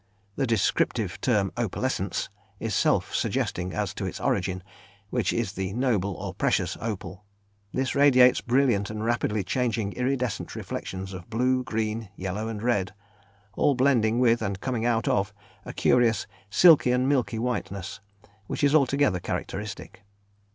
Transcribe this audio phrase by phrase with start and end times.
[0.35, 4.63] The descriptive term "opalescence" is self suggesting as to its origin,
[5.11, 7.23] which is the "noble" or "precious" opal;
[7.71, 12.95] this radiates brilliant and rapidly changing iridescent reflections of blue, green, yellow and red,
[13.53, 15.35] all blending with, and coming out of,
[15.65, 17.99] a curious silky and milky whiteness,
[18.47, 20.01] which is altogether characteristic.